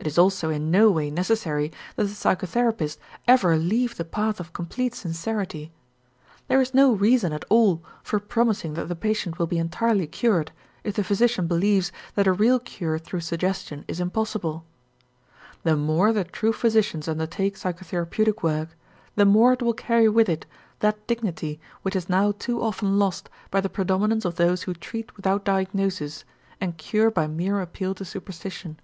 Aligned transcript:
It 0.00 0.06
is 0.06 0.16
also 0.16 0.48
in 0.48 0.70
no 0.70 0.90
way 0.92 1.10
necessary 1.10 1.70
that 1.96 2.04
the 2.04 2.10
psychotherapist 2.10 2.96
ever 3.26 3.56
leave 3.58 3.96
the 3.96 4.06
path 4.06 4.40
of 4.40 4.52
complete 4.54 4.94
sincerity. 4.94 5.70
There 6.46 6.62
is 6.62 6.72
no 6.72 6.92
reason 6.92 7.32
at 7.34 7.44
all 7.50 7.82
for 8.04 8.18
promising 8.20 8.72
that 8.74 8.88
the 8.88 8.96
patient 8.96 9.38
will 9.38 9.48
be 9.48 9.58
entirely 9.58 10.06
cured 10.06 10.50
if 10.84 10.94
the 10.94 11.04
physician 11.04 11.46
believes 11.48 11.92
that 12.14 12.28
a 12.28 12.32
real 12.32 12.58
cure 12.60 12.96
through 12.98 13.20
suggestion 13.20 13.84
is 13.88 14.00
impossible. 14.00 14.64
The 15.64 15.76
more 15.76 16.12
the 16.12 16.24
true 16.24 16.52
physicians 16.54 17.06
undertake 17.08 17.56
psychotherapeutic 17.58 18.42
work, 18.42 18.70
the 19.16 19.26
more 19.26 19.52
it 19.52 19.62
will 19.62 19.74
carry 19.74 20.08
with 20.08 20.28
it 20.28 20.46
that 20.78 21.06
dignity 21.06 21.60
which 21.82 21.96
is 21.96 22.08
now 22.08 22.32
too 22.32 22.62
often 22.62 22.98
lost 22.98 23.28
by 23.50 23.60
the 23.60 23.68
predominance 23.68 24.24
of 24.24 24.36
those 24.36 24.62
who 24.62 24.72
treat 24.72 25.14
without 25.16 25.44
diagnosis 25.44 26.24
and 26.62 26.78
cure 26.78 27.10
by 27.10 27.26
mere 27.26 27.60
appeal 27.60 27.94
to 27.96 28.04
superstition. 28.06 28.78